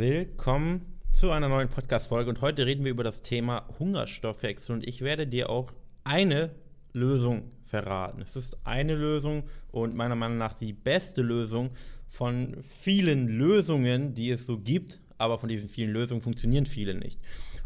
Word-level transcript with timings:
Willkommen 0.00 0.86
zu 1.12 1.30
einer 1.30 1.50
neuen 1.50 1.68
Podcast-Folge 1.68 2.30
und 2.30 2.40
heute 2.40 2.64
reden 2.64 2.84
wir 2.84 2.90
über 2.90 3.04
das 3.04 3.20
Thema 3.20 3.68
Hungerstoffwechsel 3.78 4.74
und 4.74 4.88
ich 4.88 5.02
werde 5.02 5.26
dir 5.26 5.50
auch 5.50 5.74
eine 6.04 6.54
Lösung 6.94 7.50
verraten. 7.66 8.22
Es 8.22 8.34
ist 8.34 8.66
eine 8.66 8.94
Lösung 8.94 9.42
und 9.70 9.94
meiner 9.94 10.14
Meinung 10.16 10.38
nach 10.38 10.54
die 10.54 10.72
beste 10.72 11.20
Lösung 11.20 11.72
von 12.08 12.56
vielen 12.62 13.28
Lösungen, 13.28 14.14
die 14.14 14.30
es 14.30 14.46
so 14.46 14.58
gibt, 14.58 15.02
aber 15.18 15.38
von 15.38 15.50
diesen 15.50 15.68
vielen 15.68 15.92
Lösungen 15.92 16.22
funktionieren 16.22 16.64
viele 16.64 16.94
nicht. 16.94 17.20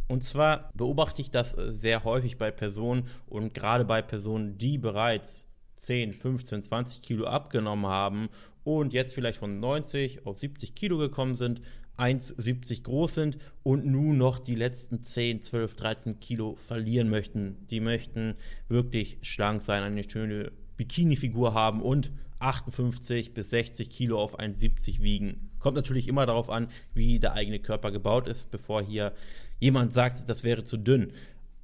Und 0.09 0.25
zwar 0.25 0.71
beobachte 0.75 1.23
ich 1.23 1.31
das 1.31 1.53
sehr 1.53 2.03
häufig 2.03 2.37
bei 2.37 2.51
Personen 2.51 3.07
und 3.27 3.55
gerade 3.55 3.85
bei 3.85 4.03
Personen, 4.03 4.59
die 4.59 4.77
bereits 4.77 5.47
10, 5.77 6.13
15, 6.13 6.65
20 6.65 7.01
Kilo 7.01 7.27
abgenommen 7.27 7.87
haben 7.87 8.29
und 8.65 8.93
jetzt 8.93 9.15
vielleicht 9.15 9.39
von 9.39 9.61
90 9.61 10.27
auf 10.27 10.37
70 10.39 10.75
Kilo 10.75 10.99
gekommen 10.99 11.35
sind, 11.35 11.61
1,70 11.99 12.83
groß 12.83 13.15
sind 13.15 13.39
und 13.63 13.87
nun 13.87 14.19
noch 14.19 14.39
die 14.39 14.55
letzten 14.55 15.03
10, 15.03 15.43
12, 15.43 15.75
13 15.75 16.21
Kilo 16.21 16.57
verlieren 16.57 17.09
möchten. 17.09 17.67
Die 17.71 17.81
möchten 17.81 18.35
wirklich 18.69 19.19
schlank 19.23 19.63
sein, 19.63 19.83
eine 19.83 20.09
schöne 20.09 20.53
Bikini-Figur 20.77 21.55
haben 21.55 21.83
und 21.83 22.11
58 22.41 23.33
bis 23.33 23.51
60 23.51 23.89
Kilo 23.89 24.21
auf 24.21 24.39
1,70 24.39 25.01
wiegen. 25.01 25.51
Kommt 25.61 25.77
natürlich 25.77 26.09
immer 26.09 26.27
darauf 26.27 26.51
an, 26.51 26.69
wie 26.93 27.19
der 27.19 27.33
eigene 27.33 27.59
Körper 27.59 27.91
gebaut 27.91 28.29
ist, 28.29 28.51
bevor 28.51 28.83
hier 28.83 29.13
jemand 29.61 29.93
sagt, 29.93 30.29
das 30.29 30.45
wäre 30.45 30.65
zu 30.65 30.77
dünn. 30.77 31.13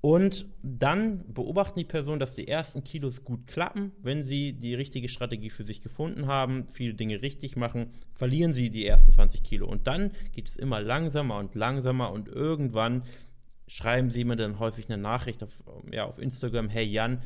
Und 0.02 0.46
dann 0.62 1.30
beobachten 1.32 1.78
die 1.78 1.84
Person, 1.84 2.18
dass 2.18 2.34
die 2.34 2.48
ersten 2.48 2.82
Kilos 2.84 3.22
gut 3.22 3.46
klappen. 3.46 3.92
Wenn 4.02 4.24
sie 4.24 4.54
die 4.54 4.74
richtige 4.74 5.10
Strategie 5.10 5.50
für 5.50 5.64
sich 5.64 5.82
gefunden 5.82 6.26
haben, 6.26 6.66
viele 6.72 6.94
Dinge 6.94 7.20
richtig 7.20 7.56
machen, 7.56 7.90
verlieren 8.14 8.54
sie 8.54 8.70
die 8.70 8.86
ersten 8.86 9.10
20 9.10 9.42
Kilo. 9.42 9.66
Und 9.66 9.86
dann 9.86 10.12
geht 10.32 10.48
es 10.48 10.56
immer 10.56 10.80
langsamer 10.80 11.36
und 11.36 11.54
langsamer 11.54 12.12
und 12.12 12.28
irgendwann 12.28 13.02
schreiben 13.66 14.10
sie 14.10 14.24
mir 14.24 14.36
dann 14.36 14.58
häufig 14.58 14.88
eine 14.88 15.00
Nachricht 15.00 15.42
auf, 15.42 15.62
ja, 15.92 16.04
auf 16.06 16.18
Instagram, 16.18 16.70
hey 16.70 16.84
Jan, 16.84 17.22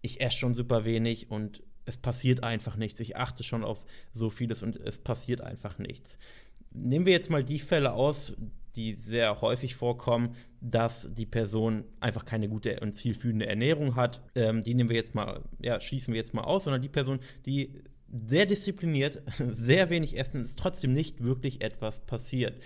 ich 0.00 0.20
esse 0.20 0.36
schon 0.36 0.54
super 0.54 0.84
wenig 0.84 1.30
und 1.30 1.62
es 1.84 1.98
passiert 1.98 2.42
einfach 2.42 2.76
nichts. 2.76 3.00
Ich 3.00 3.16
achte 3.16 3.44
schon 3.44 3.64
auf 3.64 3.84
so 4.12 4.30
vieles 4.30 4.62
und 4.62 4.76
es 4.76 4.98
passiert 4.98 5.42
einfach 5.42 5.78
nichts. 5.78 6.18
Nehmen 6.72 7.04
wir 7.04 7.12
jetzt 7.12 7.30
mal 7.30 7.44
die 7.44 7.58
Fälle 7.58 7.92
aus, 7.92 8.34
die 8.76 8.94
sehr 8.94 9.40
häufig 9.40 9.74
vorkommen, 9.74 10.34
dass 10.60 11.12
die 11.12 11.26
Person 11.26 11.84
einfach 12.00 12.24
keine 12.24 12.48
gute 12.48 12.80
und 12.80 12.94
zielführende 12.94 13.46
Ernährung 13.46 13.96
hat. 13.96 14.22
Ähm, 14.34 14.62
die 14.62 14.74
nehmen 14.74 14.90
wir 14.90 14.96
jetzt 14.96 15.14
mal, 15.14 15.42
ja, 15.60 15.80
schießen 15.80 16.12
wir 16.12 16.18
jetzt 16.18 16.34
mal 16.34 16.44
aus, 16.44 16.64
sondern 16.64 16.82
die 16.82 16.88
Person, 16.88 17.20
die 17.46 17.82
sehr 18.28 18.46
diszipliniert, 18.46 19.22
sehr 19.52 19.90
wenig 19.90 20.18
essen, 20.18 20.42
ist 20.42 20.58
trotzdem 20.58 20.92
nicht 20.92 21.22
wirklich 21.22 21.62
etwas 21.62 22.00
passiert. 22.00 22.62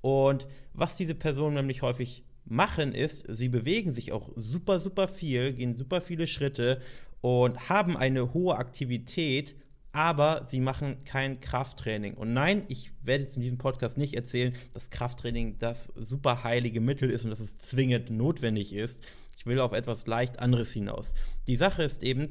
Und 0.00 0.46
was 0.72 0.96
diese 0.96 1.14
Personen 1.14 1.56
nämlich 1.56 1.82
häufig 1.82 2.24
machen, 2.44 2.92
ist, 2.92 3.24
sie 3.28 3.48
bewegen 3.48 3.92
sich 3.92 4.12
auch 4.12 4.30
super, 4.36 4.80
super 4.80 5.08
viel, 5.08 5.52
gehen 5.52 5.74
super 5.74 6.00
viele 6.00 6.26
Schritte 6.26 6.80
und 7.20 7.68
haben 7.68 7.96
eine 7.96 8.34
hohe 8.34 8.56
Aktivität, 8.56 9.54
aber 9.92 10.44
sie 10.44 10.60
machen 10.60 11.04
kein 11.04 11.40
Krafttraining. 11.40 12.14
Und 12.14 12.32
nein, 12.32 12.64
ich 12.68 12.92
werde 13.02 13.24
jetzt 13.24 13.36
in 13.36 13.42
diesem 13.42 13.58
Podcast 13.58 13.98
nicht 13.98 14.14
erzählen, 14.14 14.54
dass 14.72 14.90
Krafttraining 14.90 15.58
das 15.58 15.92
super 15.94 16.44
heilige 16.44 16.80
Mittel 16.80 17.10
ist 17.10 17.24
und 17.24 17.30
dass 17.30 17.40
es 17.40 17.58
zwingend 17.58 18.10
notwendig 18.10 18.72
ist. 18.72 19.02
Ich 19.36 19.44
will 19.44 19.60
auf 19.60 19.72
etwas 19.72 20.06
leicht 20.06 20.40
anderes 20.40 20.72
hinaus. 20.72 21.14
Die 21.46 21.56
Sache 21.56 21.82
ist 21.82 22.02
eben, 22.02 22.28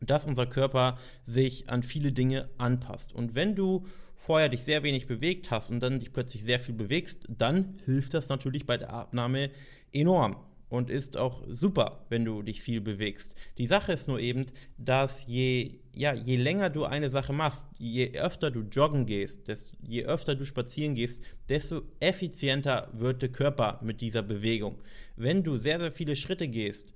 dass 0.00 0.24
unser 0.24 0.46
Körper 0.46 0.98
sich 1.24 1.68
an 1.68 1.82
viele 1.82 2.12
Dinge 2.12 2.48
anpasst. 2.58 3.12
Und 3.12 3.34
wenn 3.34 3.54
du 3.54 3.86
vorher 4.16 4.48
dich 4.48 4.62
sehr 4.62 4.82
wenig 4.82 5.06
bewegt 5.06 5.50
hast 5.50 5.70
und 5.70 5.80
dann 5.80 6.00
dich 6.00 6.12
plötzlich 6.12 6.42
sehr 6.42 6.58
viel 6.58 6.74
bewegst, 6.74 7.26
dann 7.28 7.80
hilft 7.84 8.14
das 8.14 8.28
natürlich 8.28 8.66
bei 8.66 8.78
der 8.78 8.92
Abnahme 8.92 9.50
enorm 9.92 10.36
und 10.72 10.88
ist 10.88 11.18
auch 11.18 11.42
super, 11.48 12.06
wenn 12.08 12.24
du 12.24 12.40
dich 12.40 12.62
viel 12.62 12.80
bewegst. 12.80 13.34
Die 13.58 13.66
Sache 13.66 13.92
ist 13.92 14.08
nur 14.08 14.18
eben, 14.18 14.46
dass 14.78 15.26
je, 15.26 15.80
ja, 15.92 16.14
je 16.14 16.36
länger 16.36 16.70
du 16.70 16.86
eine 16.86 17.10
Sache 17.10 17.34
machst, 17.34 17.66
je 17.76 18.12
öfter 18.14 18.50
du 18.50 18.60
joggen 18.60 19.04
gehst, 19.04 19.46
desto, 19.48 19.76
je 19.86 20.06
öfter 20.06 20.34
du 20.34 20.46
spazieren 20.46 20.94
gehst, 20.94 21.22
desto 21.50 21.82
effizienter 22.00 22.88
wird 22.94 23.20
der 23.20 23.28
Körper 23.28 23.80
mit 23.82 24.00
dieser 24.00 24.22
Bewegung. 24.22 24.78
Wenn 25.14 25.42
du 25.42 25.58
sehr, 25.58 25.78
sehr 25.78 25.92
viele 25.92 26.16
Schritte 26.16 26.48
gehst 26.48 26.94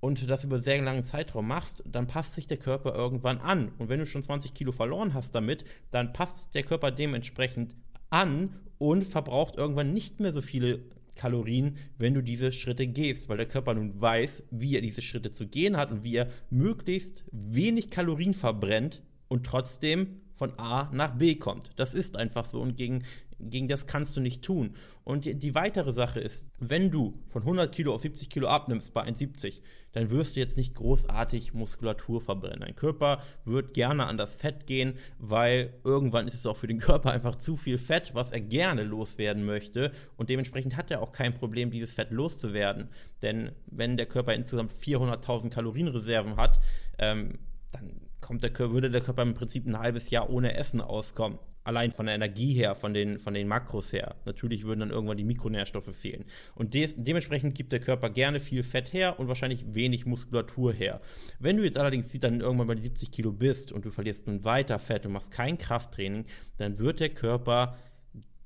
und 0.00 0.30
das 0.30 0.44
über 0.44 0.60
sehr 0.60 0.80
langen 0.80 1.04
Zeitraum 1.04 1.48
machst, 1.48 1.82
dann 1.84 2.06
passt 2.06 2.34
sich 2.34 2.46
der 2.46 2.56
Körper 2.56 2.94
irgendwann 2.94 3.42
an. 3.42 3.72
Und 3.76 3.90
wenn 3.90 3.98
du 3.98 4.06
schon 4.06 4.22
20 4.22 4.54
Kilo 4.54 4.72
verloren 4.72 5.12
hast 5.12 5.34
damit, 5.34 5.66
dann 5.90 6.14
passt 6.14 6.54
der 6.54 6.62
Körper 6.62 6.90
dementsprechend 6.90 7.74
an 8.08 8.54
und 8.78 9.04
verbraucht 9.04 9.56
irgendwann 9.56 9.92
nicht 9.92 10.18
mehr 10.18 10.32
so 10.32 10.40
viele 10.40 10.80
Kalorien, 11.18 11.76
wenn 11.98 12.14
du 12.14 12.22
diese 12.22 12.52
Schritte 12.52 12.86
gehst, 12.86 13.28
weil 13.28 13.36
der 13.36 13.46
Körper 13.46 13.74
nun 13.74 14.00
weiß, 14.00 14.44
wie 14.50 14.76
er 14.76 14.80
diese 14.80 15.02
Schritte 15.02 15.32
zu 15.32 15.46
gehen 15.46 15.76
hat 15.76 15.90
und 15.90 16.04
wie 16.04 16.16
er 16.16 16.28
möglichst 16.48 17.24
wenig 17.30 17.90
Kalorien 17.90 18.32
verbrennt 18.32 19.02
und 19.28 19.44
trotzdem 19.44 20.22
von 20.34 20.58
A 20.58 20.88
nach 20.92 21.18
B 21.18 21.34
kommt. 21.34 21.70
Das 21.76 21.92
ist 21.92 22.16
einfach 22.16 22.46
so 22.46 22.62
und 22.62 22.76
gegen, 22.76 23.02
gegen 23.40 23.68
das 23.68 23.86
kannst 23.86 24.16
du 24.16 24.20
nicht 24.20 24.42
tun. 24.42 24.74
Und 25.04 25.24
die, 25.24 25.54
weitere 25.54 25.92
Sache 25.92 26.20
ist, 26.20 26.46
wenn 26.58 26.90
du 26.90 27.14
von 27.28 27.42
100 27.42 27.74
Kilo 27.74 27.94
auf 27.94 28.02
70 28.02 28.28
Kilo 28.28 28.48
abnimmst 28.48 28.92
bei 28.92 29.04
1,70, 29.04 29.60
dann 29.92 30.10
wirst 30.10 30.36
du 30.36 30.40
jetzt 30.40 30.56
nicht 30.56 30.74
großartig 30.74 31.54
Muskulatur 31.54 32.20
verbrennen. 32.20 32.60
Dein 32.60 32.76
Körper 32.76 33.22
wird 33.44 33.72
gerne 33.72 34.06
an 34.06 34.18
das 34.18 34.36
Fett 34.36 34.66
gehen, 34.66 34.94
weil 35.18 35.72
irgendwann 35.82 36.28
ist 36.28 36.34
es 36.34 36.46
auch 36.46 36.56
für 36.56 36.66
den 36.66 36.78
Körper 36.78 37.10
einfach 37.10 37.36
zu 37.36 37.56
viel 37.56 37.78
Fett, 37.78 38.14
was 38.14 38.32
er 38.32 38.40
gerne 38.40 38.82
loswerden 38.82 39.46
möchte. 39.46 39.92
Und 40.16 40.28
dementsprechend 40.28 40.76
hat 40.76 40.90
er 40.90 41.00
auch 41.00 41.12
kein 41.12 41.34
Problem, 41.34 41.70
dieses 41.70 41.94
Fett 41.94 42.10
loszuwerden. 42.10 42.88
Denn 43.22 43.52
wenn 43.66 43.96
der 43.96 44.06
Körper 44.06 44.34
insgesamt 44.34 44.70
400.000 44.70 45.48
Kalorienreserven 45.48 46.36
hat, 46.36 46.60
ähm, 46.98 47.38
dann 47.72 48.08
der, 48.30 48.58
würde 48.58 48.90
der 48.90 49.00
Körper 49.00 49.22
im 49.22 49.34
Prinzip 49.34 49.66
ein 49.66 49.78
halbes 49.78 50.10
Jahr 50.10 50.28
ohne 50.28 50.54
Essen 50.54 50.82
auskommen. 50.82 51.38
Allein 51.68 51.92
von 51.92 52.06
der 52.06 52.14
Energie 52.14 52.54
her, 52.54 52.74
von 52.74 52.94
den, 52.94 53.18
von 53.18 53.34
den 53.34 53.46
Makros 53.46 53.92
her. 53.92 54.16
Natürlich 54.24 54.64
würden 54.64 54.80
dann 54.80 54.90
irgendwann 54.90 55.18
die 55.18 55.24
Mikronährstoffe 55.24 55.94
fehlen. 55.94 56.24
Und 56.54 56.72
de 56.72 56.88
dementsprechend 56.96 57.54
gibt 57.54 57.72
der 57.72 57.80
Körper 57.80 58.08
gerne 58.08 58.40
viel 58.40 58.62
Fett 58.62 58.94
her 58.94 59.20
und 59.20 59.28
wahrscheinlich 59.28 59.74
wenig 59.74 60.06
Muskulatur 60.06 60.72
her. 60.72 61.02
Wenn 61.38 61.58
du 61.58 61.64
jetzt 61.64 61.76
allerdings 61.76 62.10
dann 62.20 62.40
irgendwann 62.40 62.68
bei 62.68 62.76
70 62.76 63.10
Kilo 63.10 63.32
bist 63.32 63.70
und 63.70 63.84
du 63.84 63.90
verlierst 63.90 64.26
nun 64.26 64.44
weiter 64.44 64.78
Fett 64.78 65.04
und 65.04 65.12
machst 65.12 65.30
kein 65.30 65.58
Krafttraining, 65.58 66.24
dann 66.56 66.78
wird 66.78 67.00
der 67.00 67.10
Körper 67.10 67.76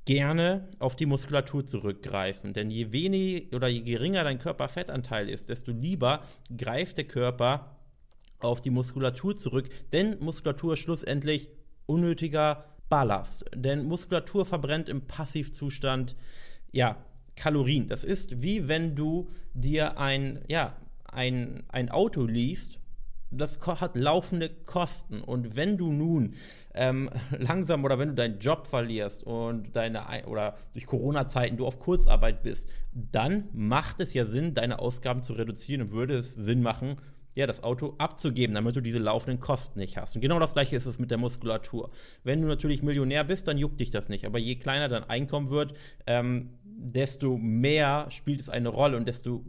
gerne 0.04 0.68
auf 0.80 0.96
die 0.96 1.06
Muskulatur 1.06 1.64
zurückgreifen. 1.64 2.54
Denn 2.54 2.72
je 2.72 2.90
weniger 2.90 3.54
oder 3.56 3.68
je 3.68 3.82
geringer 3.82 4.24
dein 4.24 4.40
Körperfettanteil 4.40 5.28
ist, 5.28 5.48
desto 5.48 5.70
lieber 5.70 6.24
greift 6.56 6.96
der 6.96 7.04
Körper 7.04 7.76
auf 8.40 8.60
die 8.60 8.70
Muskulatur 8.70 9.36
zurück, 9.36 9.68
denn 9.92 10.18
Muskulatur 10.18 10.72
ist 10.72 10.80
schlussendlich 10.80 11.50
unnötiger 11.86 12.71
Ballast. 12.92 13.46
Denn 13.54 13.86
Muskulatur 13.86 14.44
verbrennt 14.44 14.90
im 14.90 15.06
Passivzustand 15.06 16.14
ja 16.72 16.98
Kalorien. 17.36 17.88
Das 17.88 18.04
ist 18.04 18.42
wie 18.42 18.68
wenn 18.68 18.94
du 18.94 19.30
dir 19.54 19.98
ein, 19.98 20.44
ja, 20.46 20.76
ein, 21.10 21.62
ein 21.68 21.88
Auto 21.90 22.26
liest 22.26 22.82
das 23.32 23.58
hat 23.66 23.96
laufende 23.96 24.50
Kosten. 24.50 25.22
Und 25.22 25.56
wenn 25.56 25.78
du 25.78 25.92
nun 25.92 26.34
ähm, 26.74 27.10
langsam 27.38 27.84
oder 27.84 27.98
wenn 27.98 28.10
du 28.10 28.14
deinen 28.14 28.38
Job 28.38 28.66
verlierst 28.66 29.24
und 29.24 29.74
deine 29.74 30.02
oder 30.26 30.54
durch 30.74 30.86
Corona-Zeiten 30.86 31.56
du 31.56 31.66
auf 31.66 31.78
Kurzarbeit 31.78 32.42
bist, 32.42 32.68
dann 32.92 33.48
macht 33.52 34.00
es 34.00 34.14
ja 34.14 34.26
Sinn, 34.26 34.54
deine 34.54 34.78
Ausgaben 34.78 35.22
zu 35.22 35.32
reduzieren 35.32 35.82
und 35.82 35.92
würde 35.92 36.14
es 36.14 36.34
Sinn 36.34 36.62
machen, 36.62 36.98
ja, 37.36 37.46
das 37.46 37.62
Auto 37.62 37.94
abzugeben, 37.98 38.54
damit 38.54 38.76
du 38.76 38.80
diese 38.80 38.98
laufenden 38.98 39.40
Kosten 39.40 39.78
nicht 39.78 39.96
hast. 39.96 40.14
Und 40.14 40.22
genau 40.22 40.38
das 40.38 40.54
gleiche 40.54 40.76
ist 40.76 40.86
es 40.86 40.98
mit 40.98 41.10
der 41.10 41.18
Muskulatur. 41.18 41.90
Wenn 42.24 42.42
du 42.42 42.48
natürlich 42.48 42.82
Millionär 42.82 43.24
bist, 43.24 43.48
dann 43.48 43.58
juckt 43.58 43.80
dich 43.80 43.90
das 43.90 44.08
nicht. 44.08 44.26
Aber 44.26 44.38
je 44.38 44.56
kleiner 44.56 44.88
dein 44.88 45.04
Einkommen 45.04 45.50
wird, 45.50 45.74
ähm, 46.06 46.50
desto 46.64 47.38
mehr 47.38 48.06
spielt 48.10 48.40
es 48.40 48.48
eine 48.48 48.68
Rolle 48.68 48.96
und 48.96 49.08
desto 49.08 49.44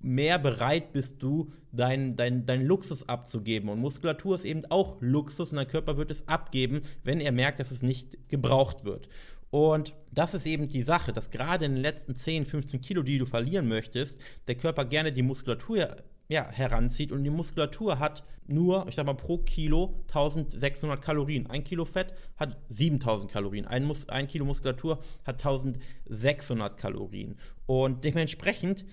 mehr 0.00 0.38
bereit 0.38 0.92
bist 0.92 1.22
du, 1.22 1.50
deinen 1.72 2.14
dein, 2.14 2.46
dein 2.46 2.64
Luxus 2.64 3.08
abzugeben. 3.08 3.68
Und 3.68 3.80
Muskulatur 3.80 4.34
ist 4.36 4.44
eben 4.44 4.64
auch 4.66 4.98
Luxus 5.00 5.50
und 5.50 5.56
dein 5.56 5.68
Körper 5.68 5.96
wird 5.96 6.10
es 6.10 6.28
abgeben, 6.28 6.82
wenn 7.02 7.20
er 7.20 7.32
merkt, 7.32 7.58
dass 7.58 7.70
es 7.70 7.82
nicht 7.82 8.28
gebraucht 8.28 8.84
wird. 8.84 9.08
Und 9.50 9.94
das 10.10 10.34
ist 10.34 10.46
eben 10.46 10.68
die 10.68 10.82
Sache, 10.82 11.12
dass 11.12 11.30
gerade 11.30 11.64
in 11.64 11.74
den 11.74 11.82
letzten 11.82 12.14
10, 12.14 12.44
15 12.44 12.80
Kilo, 12.80 13.02
die 13.02 13.18
du 13.18 13.26
verlieren 13.26 13.68
möchtest, 13.68 14.20
der 14.46 14.56
Körper 14.56 14.84
gerne 14.84 15.12
die 15.12 15.22
Muskulatur 15.22 15.96
ja, 16.28 16.48
heranzieht. 16.50 17.12
Und 17.12 17.24
die 17.24 17.30
Muskulatur 17.30 17.98
hat 17.98 18.24
nur, 18.46 18.86
ich 18.88 18.94
sag 18.94 19.06
mal, 19.06 19.14
pro 19.14 19.38
Kilo 19.38 20.02
1600 20.08 21.00
Kalorien. 21.00 21.48
Ein 21.48 21.64
Kilo 21.64 21.84
Fett 21.84 22.14
hat 22.36 22.56
7000 22.68 23.30
Kalorien. 23.30 23.66
Ein, 23.66 23.84
Mus 23.84 24.08
ein 24.08 24.28
Kilo 24.28 24.44
Muskulatur 24.44 25.00
hat 25.24 25.44
1600 25.44 26.76
Kalorien. 26.76 27.36
Und 27.66 28.04
dementsprechend 28.04 28.84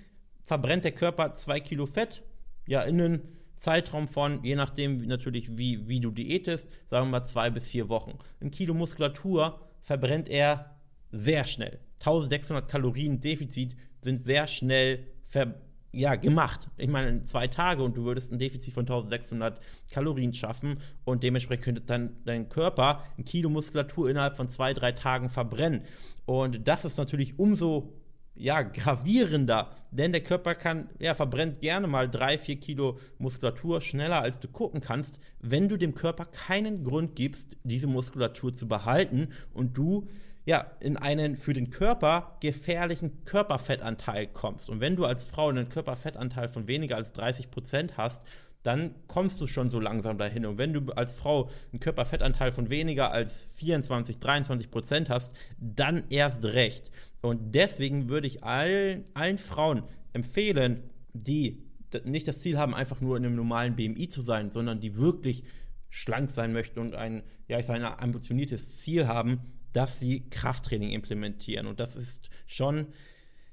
verbrennt 0.42 0.84
der 0.84 0.92
Körper 0.92 1.34
zwei 1.34 1.60
Kilo 1.60 1.86
Fett, 1.86 2.24
ja, 2.68 2.82
in 2.84 3.02
einem 3.02 3.22
Zeitraum 3.56 4.08
von, 4.08 4.44
je 4.44 4.56
nachdem 4.56 4.98
natürlich, 4.98 5.58
wie, 5.58 5.88
wie 5.88 6.00
du 6.00 6.12
diätest, 6.12 6.70
sagen 6.90 7.08
wir 7.08 7.20
mal 7.20 7.26
zwei 7.26 7.50
bis 7.50 7.68
vier 7.68 7.90
Wochen. 7.90 8.18
Ein 8.40 8.52
Kilo 8.52 8.74
Muskulatur 8.74 9.60
verbrennt 9.82 10.30
er 10.30 10.78
sehr 11.12 11.46
schnell. 11.46 11.80
1600 12.00 12.68
Kalorien 12.68 13.20
Defizit 13.20 13.76
sind 14.00 14.24
sehr 14.24 14.48
schnell 14.48 15.06
ver 15.28 15.62
ja, 15.92 16.16
gemacht. 16.16 16.70
Ich 16.78 16.90
meine, 16.90 17.10
in 17.10 17.26
zwei 17.26 17.48
Tage 17.48 17.84
und 17.84 17.98
du 17.98 18.06
würdest 18.06 18.32
ein 18.32 18.40
Defizit 18.40 18.74
von 18.74 18.84
1600 18.84 19.60
Kalorien 19.92 20.34
schaffen 20.34 20.80
und 21.04 21.24
dementsprechend 21.24 21.66
könnte 21.66 21.82
dann 21.82 22.16
dein 22.26 22.50
Körper 22.50 23.04
ein 23.18 23.26
Kilo 23.26 23.50
Muskulatur 23.50 24.10
innerhalb 24.10 24.38
von 24.38 24.50
zwei, 24.50 24.74
drei 24.74 24.94
Tagen 24.94 25.30
verbrennen. 25.30 25.82
Und 26.26 26.68
das 26.68 26.86
ist 26.86 26.98
natürlich 26.98 27.38
umso 27.40 27.94
ja, 28.34 28.62
gravierender, 28.62 29.76
denn 29.92 30.14
der 30.14 30.24
Körper 30.24 30.56
kann, 30.56 30.90
ja, 31.00 31.14
verbrennt 31.14 31.60
gerne 31.60 31.88
mal 31.88 32.10
drei, 32.10 32.38
vier 32.38 32.60
Kilo 32.60 32.98
Muskulatur 33.18 33.82
schneller, 33.82 34.22
als 34.22 34.40
du 34.40 34.48
gucken 34.48 34.80
kannst, 34.80 35.20
wenn 35.42 35.68
du 35.68 35.78
dem 35.78 35.94
Körper 35.94 36.26
keinen 36.26 36.84
Grund 36.84 37.16
gibst, 37.16 37.58
diese 37.64 37.88
Muskulatur 37.88 38.54
zu 38.54 38.68
behalten 38.68 39.30
und 39.54 39.78
du 39.78 40.08
ja, 40.46 40.72
in 40.80 40.98
einen 40.98 41.38
für 41.38 41.54
den 41.54 41.70
Körper 41.70 42.38
gefährlichen 42.42 43.26
Körperfettanteil 43.26 44.28
kommst. 44.28 44.70
Und 44.70 44.80
wenn 44.80 44.96
du 44.96 45.06
als 45.06 45.26
Frau 45.26 45.50
einen 45.50 45.70
Körperfettanteil 45.70 46.50
von 46.50 46.68
weniger 46.68 46.96
als 46.96 47.14
30 47.14 47.52
Prozent 47.52 47.98
hast, 47.98 48.24
dann 48.64 48.96
kommst 49.08 49.42
du 49.42 49.48
schon 49.48 49.70
so 49.70 49.80
langsam 49.80 50.18
dahin. 50.18 50.46
Und 50.46 50.58
wenn 50.58 50.74
du 50.74 50.92
als 50.94 51.14
Frau 51.14 51.50
einen 51.72 51.80
Körperfettanteil 51.80 52.52
von 52.52 52.70
weniger 52.70 53.12
als 53.12 53.48
24, 53.54 54.20
23 54.20 54.70
Prozent 54.70 55.10
hast, 55.10 55.34
dann 55.60 56.04
erst 56.10 56.44
recht. 56.46 56.92
Und 57.22 57.54
deswegen 57.56 58.10
würde 58.10 58.28
ich 58.28 58.44
allen, 58.44 59.06
allen 59.14 59.38
Frauen 59.38 59.84
empfehlen, 60.14 60.84
die 61.14 61.64
nicht 62.06 62.28
das 62.28 62.42
Ziel 62.42 62.58
haben, 62.58 62.74
einfach 62.74 63.02
nur 63.02 63.18
in 63.18 63.26
einem 63.26 63.36
normalen 63.36 63.76
BMI 63.76 64.10
zu 64.10 64.22
sein, 64.22 64.50
sondern 64.50 64.80
die 64.80 64.96
wirklich 64.96 65.44
schlank 65.90 66.30
sein 66.32 66.54
möchten 66.54 66.80
und 66.80 66.96
ein, 66.96 67.24
ja, 67.48 67.60
ich 67.60 67.66
sage, 67.66 67.86
ein 67.86 68.00
ambitioniertes 68.00 68.78
Ziel 68.78 69.08
haben, 69.08 69.42
dass 69.74 70.00
sie 70.00 70.30
Krafttraining 70.30 70.92
implementieren. 70.92 71.68
Und 71.68 71.80
das 71.80 71.96
ist 71.96 72.30
schon, 72.48 72.88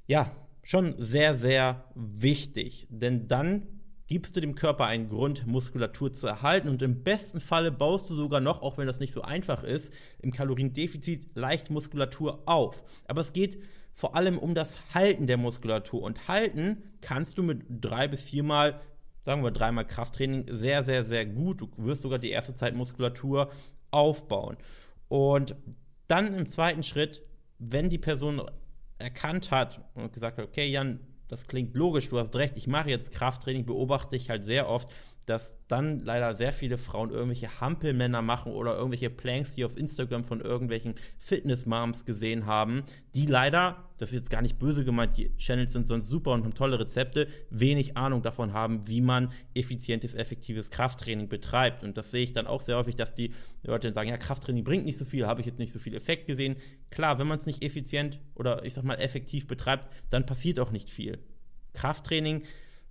ja, 0.06 0.31
schon 0.62 0.94
sehr, 0.99 1.35
sehr 1.35 1.85
wichtig. 1.94 2.87
Denn 2.91 3.29
dann 3.29 3.67
gibst 4.09 4.37
du 4.37 4.41
dem 4.41 4.55
Körper 4.55 4.87
einen 4.87 5.09
Grund, 5.09 5.47
Muskulatur 5.47 6.12
zu 6.12 6.26
erhalten. 6.26 6.69
Und 6.69 6.82
im 6.82 7.05
besten 7.05 7.41
Falle 7.41 7.70
baust 7.70 8.11
du 8.11 8.15
sogar 8.15 8.41
noch, 8.41 8.62
auch 8.62 8.79
wenn 8.79 8.87
das 8.87 9.00
nicht 9.00 9.12
so 9.12 9.23
einfach 9.23 9.62
ist, 9.62 9.93
im 10.20 10.32
Kaloriendefizit 10.32 11.37
leicht 11.37 11.70
Muskulatur 11.70 12.43
auf. 12.47 12.82
Aber 13.06 13.21
es 13.21 13.32
geht 13.32 13.62
vor 13.94 14.17
allem 14.17 14.38
um 14.38 14.55
das 14.55 14.79
Halten 14.94 15.26
der 15.26 15.37
Muskulatur. 15.37 16.03
Und 16.03 16.26
halten 16.26 16.82
kannst 17.00 17.38
du 17.38 17.43
mit 17.43 17.64
drei 17.69 18.09
bis 18.09 18.23
viermal, 18.23 18.81
sagen 19.25 19.43
wir 19.43 19.50
dreimal 19.50 19.87
Krafttraining, 19.87 20.47
sehr, 20.49 20.82
sehr, 20.85 21.05
sehr 21.05 21.26
gut. 21.26 21.61
Du 21.61 21.69
wirst 21.76 22.03
sogar 22.03 22.19
die 22.19 22.31
erste 22.31 22.55
Zeit 22.55 22.75
Muskulatur 22.75 23.50
aufbauen. 23.91 24.56
Und 25.09 25.55
dann 26.08 26.34
im 26.34 26.46
zweiten 26.46 26.82
Schritt, 26.82 27.22
wenn 27.58 27.90
die 27.90 27.99
Person 27.99 28.43
erkannt 28.99 29.50
hat 29.50 29.81
und 29.94 30.12
gesagt 30.12 30.38
hat, 30.38 30.44
okay, 30.44 30.66
Jan, 30.66 31.00
das 31.28 31.46
klingt 31.46 31.76
logisch, 31.76 32.08
du 32.08 32.19
hast 32.19 32.34
recht, 32.37 32.56
ich 32.56 32.66
mache 32.66 32.90
jetzt 32.90 33.12
Krafttraining, 33.12 33.66
beobachte 33.66 34.16
ich 34.16 34.31
halt 34.31 34.44
sehr 34.44 34.69
oft, 34.69 34.90
dass 35.28 35.56
dann 35.69 36.04
leider 36.04 36.34
sehr 36.36 36.52
viele 36.52 36.78
Frauen 36.78 37.10
irgendwelche 37.10 37.60
Hampelmänner 37.60 38.22
machen 38.22 38.52
oder 38.52 38.76
irgendwelche 38.76 39.10
Planks, 39.10 39.54
die 39.54 39.64
auf 39.64 39.76
Instagram 39.76 40.25
von 40.25 40.40
irgendwelchen 40.40 40.94
Fitness-Moms 41.19 42.06
gesehen 42.06 42.46
haben, 42.46 42.84
die 43.14 43.26
leider, 43.26 43.84
das 43.98 44.10
ist 44.10 44.14
jetzt 44.14 44.30
gar 44.30 44.40
nicht 44.40 44.58
böse 44.58 44.84
gemeint, 44.84 45.16
die 45.16 45.36
Channels 45.36 45.72
sind 45.72 45.88
sonst 45.88 46.08
super 46.08 46.32
und 46.32 46.44
haben 46.44 46.54
tolle 46.54 46.80
Rezepte, 46.80 47.26
wenig 47.50 47.96
Ahnung 47.96 48.22
davon 48.22 48.54
haben, 48.54 48.86
wie 48.88 49.02
man 49.02 49.30
effizientes, 49.54 50.14
effektives 50.14 50.70
Krafttraining 50.70 51.28
betreibt. 51.28 51.84
Und 51.84 51.98
das 51.98 52.10
sehe 52.10 52.25
ich 52.25 52.32
dann 52.32 52.46
auch 52.46 52.62
sehr 52.62 52.76
häufig, 52.76 52.96
dass 52.96 53.14
die 53.14 53.34
Leute 53.62 53.88
dann 53.88 53.94
sagen, 53.94 54.08
ja, 54.08 54.16
Krafttraining 54.16 54.64
bringt 54.64 54.86
nicht 54.86 54.98
so 54.98 55.04
viel, 55.04 55.26
habe 55.26 55.40
ich 55.40 55.46
jetzt 55.46 55.58
nicht 55.58 55.72
so 55.72 55.78
viel 55.78 55.94
Effekt 55.94 56.26
gesehen. 56.26 56.56
Klar, 56.90 57.19
wenn 57.19 57.26
man 57.26 57.38
es 57.38 57.46
nicht 57.46 57.62
effizient 57.62 58.20
oder 58.34 58.64
ich 58.64 58.72
sag 58.72 58.84
mal 58.84 58.94
effektiv 58.94 59.46
betreibt, 59.46 59.88
dann 60.08 60.25
passiert 60.25 60.58
auch 60.58 60.70
nicht 60.70 60.88
viel. 60.88 61.19
Krafttraining 61.75 62.44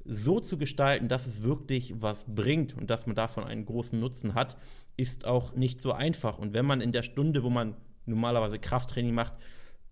so 0.08 0.40
zu 0.40 0.58
gestalten, 0.58 1.08
dass 1.08 1.28
es 1.28 1.44
wirklich 1.44 2.02
was 2.02 2.26
bringt 2.34 2.76
und 2.76 2.90
dass 2.90 3.06
man 3.06 3.16
davon 3.16 3.44
einen 3.44 3.66
großen 3.66 4.00
Nutzen 4.00 4.34
hat, 4.34 4.58
ist 4.96 5.26
auch 5.26 5.56
nicht 5.56 5.80
so 5.82 5.92
einfach. 5.92 6.40
Und 6.40 6.54
wenn 6.54 6.66
man 6.66 6.82
in 6.82 6.92
der 6.92 7.04
Stunde, 7.04 7.44
wo 7.44 7.50
man 7.50 7.76
normalerweise 8.06 8.58
Krafttraining 8.58 9.14
macht, 9.14 9.36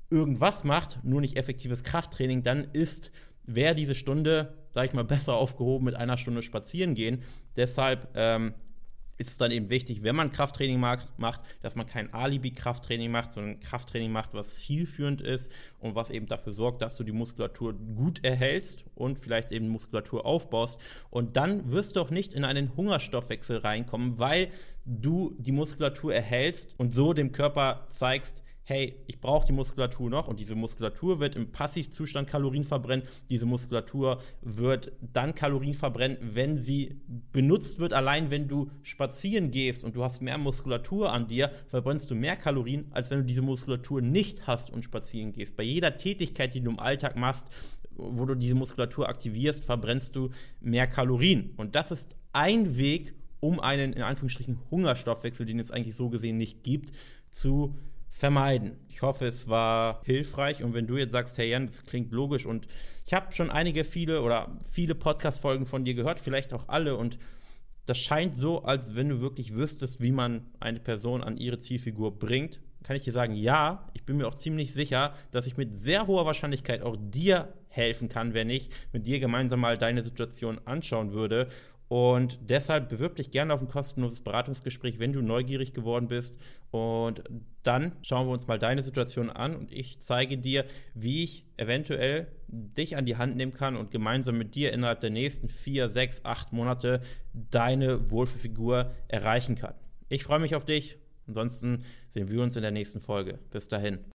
irgendwas 0.10 0.64
macht, 0.64 1.04
nur 1.04 1.22
nicht 1.22 1.38
effektives 1.38 1.84
Krafttraining, 1.84 2.44
dann 2.44 2.66
ist, 2.74 3.12
wäre 3.44 3.76
diese 3.76 3.96
Stunde, 3.96 4.56
sage 4.72 4.88
ich 4.88 4.94
mal, 4.94 5.04
besser 5.04 5.34
aufgehoben 5.34 5.86
mit 5.86 5.96
einer 5.96 6.18
Stunde 6.18 6.42
spazieren 6.42 6.94
gehen. 6.94 7.22
Deshalb 7.56 8.10
ähm, 8.16 8.54
ist 9.18 9.30
es 9.30 9.38
dann 9.38 9.52
eben 9.52 9.70
wichtig, 9.70 10.04
wenn 10.04 10.16
man 10.16 10.32
Krafttraining 10.32 10.80
macht, 10.80 11.08
dass 11.62 11.76
man 11.76 11.88
kein 11.88 12.14
Alibi-Krafttraining 12.14 13.12
macht, 13.12 13.32
sondern 13.32 13.60
Krafttraining 13.60 14.12
macht, 14.12 14.34
was 14.34 14.58
zielführend 14.58 15.22
ist 15.22 15.52
und 15.80 15.96
was 15.96 16.10
eben 16.10 16.28
dafür 16.28 16.54
sorgt, 16.54 16.82
dass 16.82 16.98
du 16.98 17.04
die 17.04 17.12
Muskulatur 17.12 17.74
gut 17.74 18.24
erhältst 18.24 18.84
und 18.96 19.20
vielleicht 19.20 19.52
eben 19.52 19.70
Muskulatur 19.70 20.26
aufbaust. 20.26 20.80
Und 21.10 21.38
dann 21.38 21.72
wirst 21.72 21.96
du 21.96 22.02
auch 22.02 22.10
nicht 22.10 22.34
in 22.34 22.44
einen 22.44 22.76
Hungerstoffwechsel 22.76 23.58
reinkommen, 23.58 24.20
weil 24.20 24.50
du 24.86 25.36
die 25.40 25.52
Muskulatur 25.52 26.14
erhältst 26.14 26.76
und 26.78 26.94
so 26.94 27.14
dem 27.14 27.32
Körper 27.32 27.86
zeigst, 27.90 28.44
hey, 28.66 28.96
ich 29.06 29.22
brauche 29.22 29.46
die 29.46 29.54
Muskulatur 29.54 30.10
noch 30.10 30.28
und 30.28 30.40
diese 30.40 30.56
Muskulatur 30.56 31.20
wird 31.20 31.36
im 31.36 31.52
Passivzustand 31.52 32.28
Kalorien 32.28 32.64
verbrennen. 32.64 33.06
Diese 33.30 33.46
Muskulatur 33.46 34.22
wird 34.42 34.92
dann 35.02 35.36
Kalorien 35.36 35.76
verbrennen, 35.76 36.18
wenn 36.22 36.58
sie 36.58 37.00
benutzt 37.32 37.78
wird. 37.78 37.94
Allein 37.94 38.32
wenn 38.32 38.48
du 38.48 38.72
spazieren 38.82 39.52
gehst 39.52 39.84
und 39.84 39.96
du 39.96 40.04
hast 40.04 40.22
mehr 40.22 40.40
Muskulatur 40.40 41.14
an 41.14 41.28
dir, 41.28 41.52
verbrennst 41.68 42.10
du 42.10 42.16
mehr 42.16 42.36
Kalorien, 42.36 42.88
als 42.92 43.12
wenn 43.12 43.20
du 43.20 43.26
diese 43.26 43.44
Muskulatur 43.44 44.02
nicht 44.02 44.48
hast 44.48 44.72
und 44.72 44.84
spazieren 44.84 45.32
gehst. 45.32 45.56
Bei 45.56 45.64
jeder 45.64 45.96
Tätigkeit, 45.96 46.56
die 46.56 46.62
du 46.62 46.72
im 46.72 46.80
Alltag 46.80 47.16
machst, 47.16 47.48
wo 47.92 48.26
du 48.26 48.34
diese 48.34 48.56
Muskulatur 48.56 49.08
aktivierst, 49.08 49.64
verbrennst 49.64 50.16
du 50.16 50.32
mehr 50.60 50.88
Kalorien. 50.88 51.54
Und 51.56 51.76
das 51.76 51.92
ist 51.92 52.16
ein 52.34 52.78
Weg, 52.78 53.14
um 53.40 53.60
einen 53.60 53.94
in 53.94 54.02
Anführungsstrichen 54.02 54.60
Hungerstoffwechsel, 54.72 55.46
den 55.46 55.60
es 55.60 55.70
eigentlich 55.70 55.96
so 55.96 56.10
gesehen 56.10 56.38
nicht 56.38 56.64
gibt, 56.64 56.92
zu 57.30 57.76
vermeiden. 58.18 58.78
Ich 58.88 59.02
hoffe, 59.02 59.26
es 59.26 59.50
war 59.50 60.02
hilfreich 60.06 60.64
und 60.64 60.74
wenn 60.74 60.88
du 60.88 60.96
jetzt 60.96 61.12
sagst, 61.12 61.38
hey 61.38 61.50
Jan, 61.50 61.66
das 61.66 61.84
klingt 61.84 62.14
logisch 62.14 62.46
und 62.46 62.66
ich 63.06 63.14
habe 63.14 63.34
schon 63.34 63.52
einige, 63.52 63.84
viele 63.84 64.22
oder 64.22 64.58
viele 64.72 64.96
Podcast-Folgen 64.96 65.66
von 65.66 65.84
dir 65.84 65.96
gehört, 65.96 66.20
vielleicht 66.20 66.54
auch 66.54 66.70
alle 66.70 66.96
und 66.96 67.20
das 67.86 67.98
scheint 67.98 68.36
so, 68.36 68.64
als 68.64 68.96
wenn 68.96 69.10
du 69.10 69.20
wirklich 69.20 69.54
wüsstest, 69.54 70.02
wie 70.02 70.12
man 70.12 70.48
eine 70.60 70.80
Person 70.80 71.24
an 71.24 71.38
ihre 71.38 71.60
Zielfigur 71.60 72.18
bringt. 72.18 72.62
Kann 72.84 72.96
ich 72.96 73.04
dir 73.04 73.12
sagen, 73.12 73.36
ja, 73.36 73.90
ich 73.94 74.06
bin 74.06 74.18
mir 74.18 74.28
auch 74.28 74.36
ziemlich 74.36 74.74
sicher, 74.74 75.14
dass 75.32 75.46
ich 75.46 75.58
mit 75.58 75.78
sehr 75.78 76.08
hoher 76.08 76.26
Wahrscheinlichkeit 76.26 76.82
auch 76.84 76.96
dir 76.98 77.54
helfen 77.68 78.08
kann, 78.08 78.34
wenn 78.34 78.50
ich 78.50 78.70
mit 78.94 79.06
dir 79.06 79.20
gemeinsam 79.20 79.60
mal 79.60 79.78
deine 79.78 80.04
Situation 80.04 80.60
anschauen 80.66 81.12
würde 81.12 81.50
und 81.88 82.40
deshalb 82.42 82.90
bewirb 82.90 83.16
dich 83.16 83.32
gerne 83.32 83.54
auf 83.54 83.62
ein 83.62 83.68
kostenloses 83.68 84.22
Beratungsgespräch, 84.22 84.98
wenn 85.00 85.14
du 85.14 85.22
neugierig 85.22 85.74
geworden 85.74 86.08
bist. 86.08 86.40
Und 86.72 87.24
dann 87.64 87.94
schauen 88.02 88.28
wir 88.28 88.34
uns 88.34 88.48
mal 88.48 88.60
deine 88.60 88.84
Situation 88.84 89.30
an 89.30 89.56
und 89.56 89.72
ich 89.72 90.00
zeige 90.00 90.38
dir, 90.38 90.66
wie 90.94 91.24
ich 91.24 91.46
eventuell 91.58 92.28
dich 92.48 92.98
an 92.98 93.06
die 93.06 93.18
Hand 93.18 93.36
nehmen 93.36 93.54
kann 93.54 93.76
und 93.76 93.92
gemeinsam 93.92 94.38
mit 94.38 94.56
dir 94.56 94.74
innerhalb 94.74 95.00
der 95.02 95.10
nächsten 95.12 95.48
vier, 95.48 95.90
sechs, 95.90 96.26
acht 96.26 96.54
Monate 96.54 97.02
deine 97.34 98.10
Wohlfühlfigur 98.12 98.92
erreichen 99.08 99.56
kann. 99.56 99.76
Ich 100.10 100.24
freue 100.24 100.40
mich 100.40 100.56
auf 100.56 100.66
dich. 100.66 100.98
Ansonsten 101.28 101.84
sehen 102.12 102.30
wir 102.30 102.42
uns 102.42 102.56
in 102.56 102.62
der 102.62 102.72
nächsten 102.72 103.00
Folge. 103.00 103.40
Bis 103.52 103.68
dahin. 103.68 104.00